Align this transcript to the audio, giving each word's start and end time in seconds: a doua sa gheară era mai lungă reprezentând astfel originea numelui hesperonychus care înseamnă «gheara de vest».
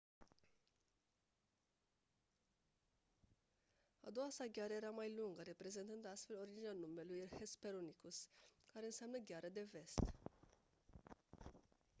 a 4.07 4.09
doua 4.09 4.29
sa 4.37 4.45
gheară 4.47 4.73
era 4.73 4.89
mai 4.89 5.13
lungă 5.17 5.41
reprezentând 5.41 6.05
astfel 6.05 6.35
originea 6.37 6.71
numelui 6.71 7.27
hesperonychus 7.39 8.27
care 8.73 8.85
înseamnă 8.85 9.17
«gheara 9.17 9.49
de 9.49 9.67
vest». 9.71 10.01